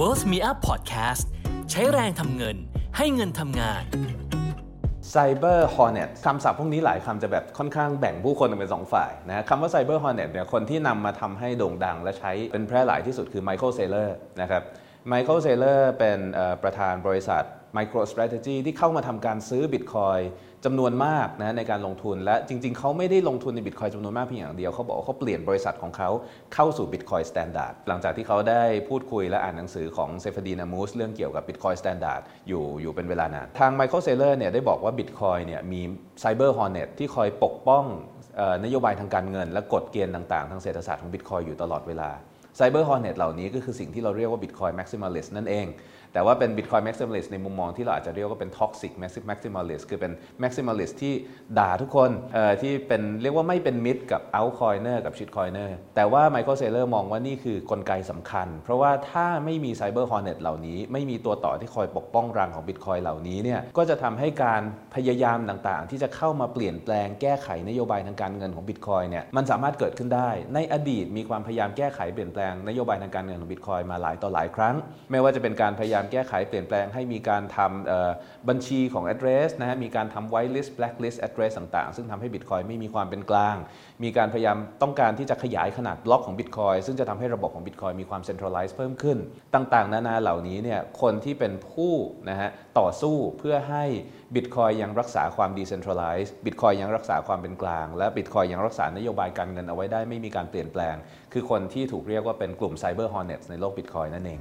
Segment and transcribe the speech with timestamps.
[0.00, 1.24] Worth Me Up Podcast
[1.70, 2.56] ใช้แรงทำเงิน
[2.96, 3.82] ให้เงินทำงาน
[5.12, 14.08] Cyber Hornet คำศัพท์พวกนี้หลายคำจะแบบค่อนข้างแบ่งผู้คนเป็นสองฝ่ายนะคำว่า Cyber Hornet เนี่ยคนที่นำมาทำให้โด่งดังและใช้เป็นแพร่หลายที่สุดคือ Michael Saylor
[14.40, 14.62] นะครับ
[15.12, 16.18] Michael Saylor เป็น
[16.62, 17.44] ประธานบริษัท
[17.78, 20.22] MicroStrategy ที่เข้ามาทำการซื้อ Bitcoin
[20.64, 26.10] จำนวนมากนะในการลงทุนและจริง ๆ เขาไม่ได้ลงทุนใน Bitcoin จำนวนมากเพียงอย่างเดียว เขาบอกว่าเขาเปลี่ยนบริษัทของเขา
[26.54, 35.80] เข้าสู่ Bitcoin Standard หลังจากที่เขาได้พูดคุยและอ่านหนังสือของเซฟดีนามูสเรื่องเกี่ยวกับ Bitcoin Standard อยู่อยู่เป็นเวลานาน ทาง Michael Saylor เนี่ยได้บอกว่า Bitcoin เนี่ยมี
[36.22, 37.84] Cyber Hornet ที่คอยปกป้อง
[38.40, 42.10] ออนโยบายทางการเงิน และกฎเกณฑ์ต่างๆ ทางเศรษฐศาสตร์ของ Bitcoin อยู่ตลอดเวลา
[42.58, 45.66] Cyber Hornet เนตเหล่านี้ก็คือสิ่งที่เราเรียกว่า Bitcoin Maximalist นั่นเอง
[46.14, 48.92] แต่ว่าเป็น Bitcoin Maximalist ในมุมมองที่เราอาจจะเรียกว่าเป็น Toxic
[49.30, 51.14] Maximalist คือเป็น Maximalist ที่
[51.58, 52.10] ด่าทุกคน
[52.62, 64.62] ที่เป็นเรียกว่าไม่เป็นมิตรกับ Altcoiner กับ Shitcoiner แต่ว่า Michael Saylor มองว่านี่คือกลไกสำคัญ เพราะว่าถ้าไม่มี Cyber Hornet เหล่านี้ ไม่มีตัวต่อที่คอยปกป้องรังของ Bitcoin เหล่านี้เนี่ยก็จะทำให้การ
[64.94, 74.74] พยายามต่างๆ ที่จะเข้ามาเปลี่ยนแปลงแก้ไขนโยบายทางการเงินของ Bitcoin เนี่ยมันสามารถเกิดขึ้นได้ในอดีตมีความพยายามแก้ไขเปลี่ยนแปลงนโยบายทางการเงินของ Bitcoin มาหลายต่อหลายครั้ง
[75.10, 83.56] ไม่ว่าจะเป็นการพยายามแก้ไขเปลี่ยนแปลงให้มีการทำบัญชีของ address นะฮะมีการทำ white list black list address ต่างๆ ซึ่งทำให้ Bitcoin ไม่มีความเป็นกลาง
[84.02, 89.18] มีการพยายามต้องการที่จะขยายขนาดบล็อกของ Bitcoin ซึ่งจะทำให้ระบบของ Bitcoin มีความ centralized เพิ่มขึ้น
[89.54, 91.94] ต่างๆ นานาเหล่านี้เนี่ยคนที่เป็นผู้
[92.30, 93.84] นะฮะต่อสู้เพื่อให้
[94.34, 100.96] Bitcoin ยังรักษาความ decentralized Bitcoin ยังรักษาความเป็นกลาง และ Bitcoin ยังรักษานโยบายการเงินเอาไว้ได้ไม่มีการเปลี่ยนแปลง
[101.32, 104.40] คือคนที่ถูกเรียกว่าว่าเป็นกลุ่ม Cyber Hornets ในโลก Bitcoin นั่นเอง